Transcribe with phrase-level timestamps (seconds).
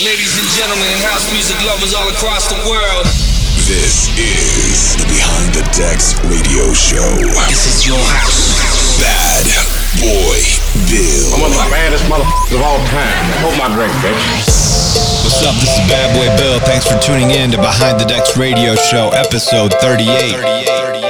[0.00, 3.04] Ladies and gentlemen, house music lovers all across the world.
[3.68, 7.04] This is the Behind the Decks radio show.
[7.52, 8.96] This is your house.
[8.96, 9.44] Bad
[10.00, 10.40] Boy
[10.88, 11.36] Bill.
[11.36, 13.24] I'm one of the baddest motherfuckers of all time.
[13.44, 14.24] Hold my drink, bitch.
[15.20, 15.52] What's up?
[15.60, 16.58] This is Bad Boy Bill.
[16.60, 21.09] Thanks for tuning in to Behind the Decks radio show, episode 38.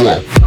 [0.00, 0.39] Drop.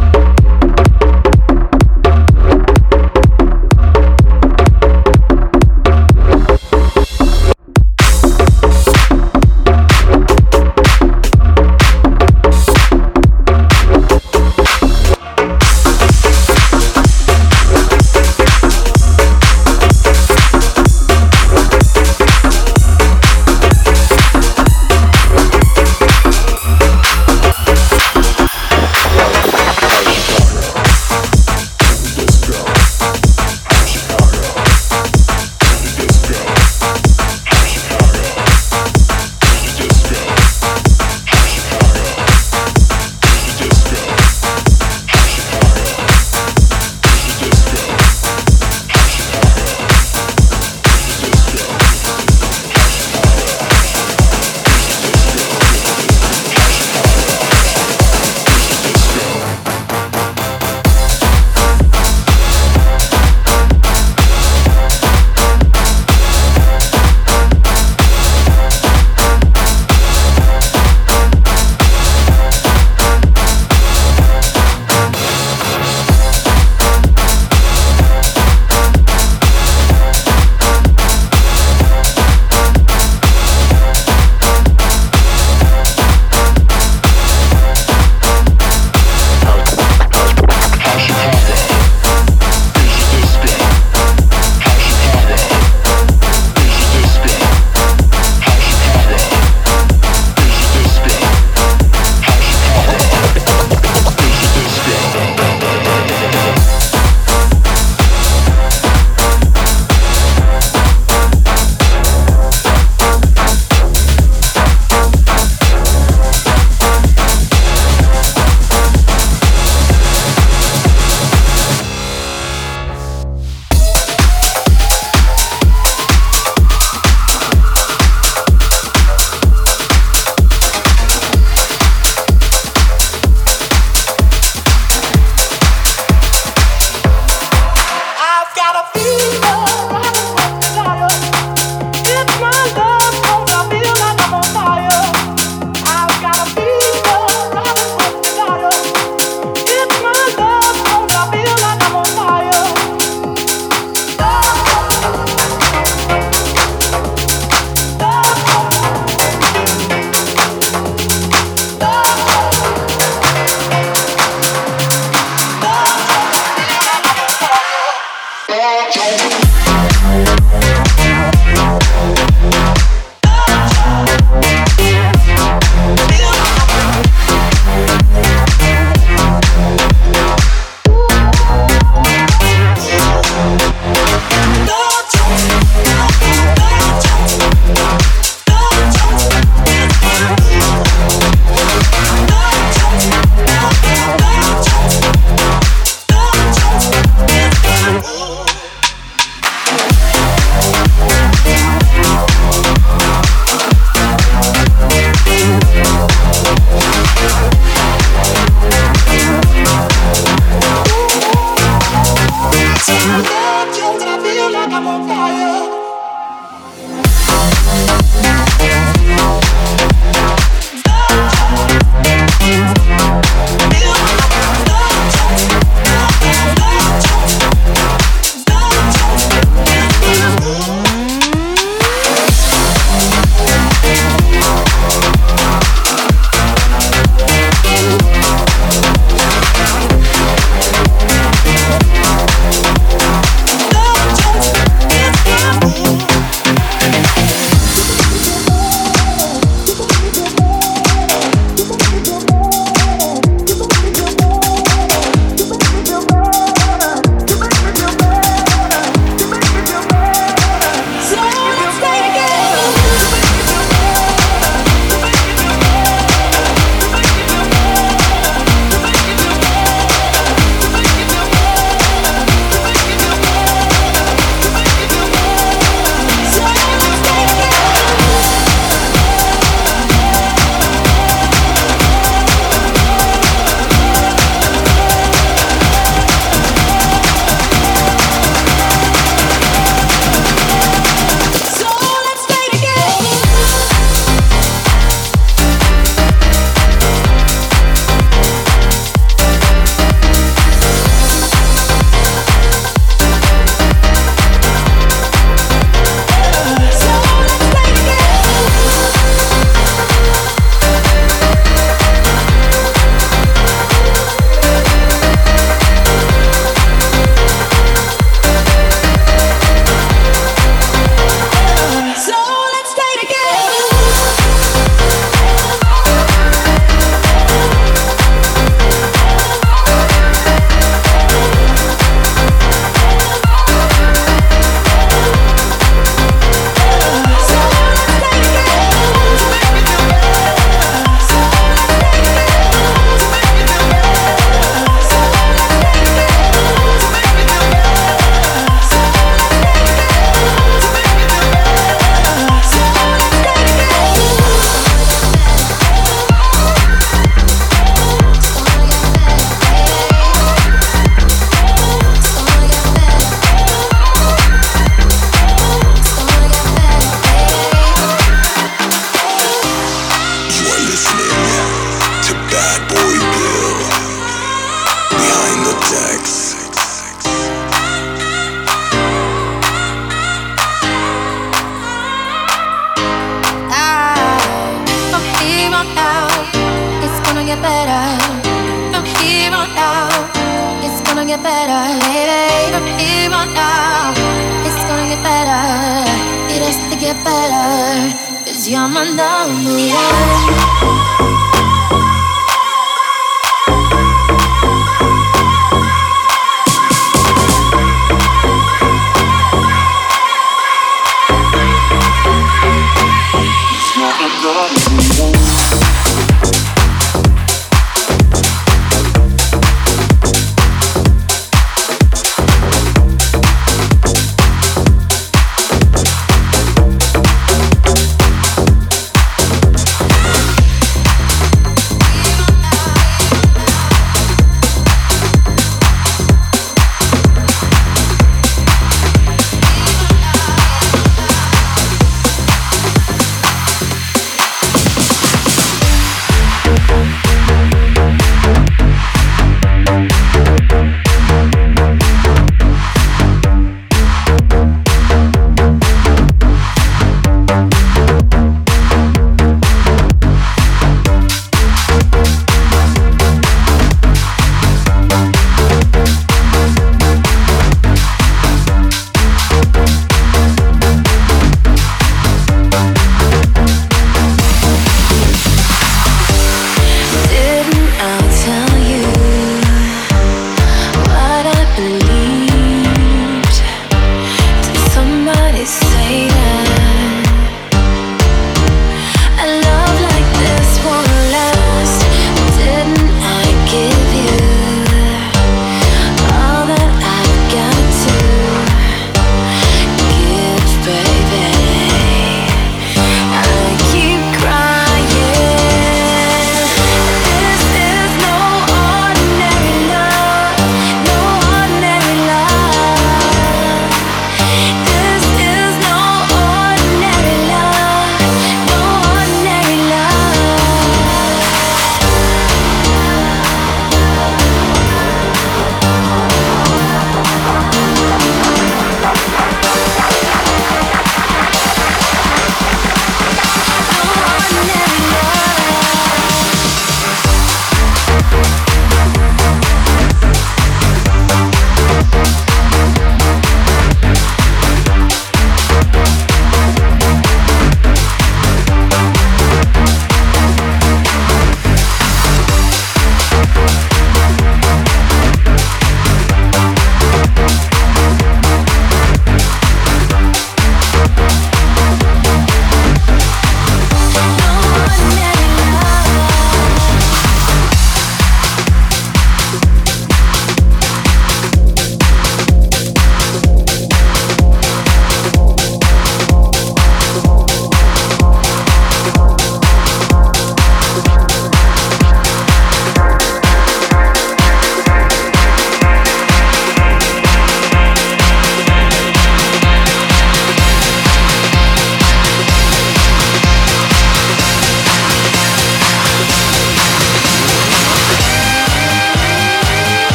[398.46, 400.43] You're my number one.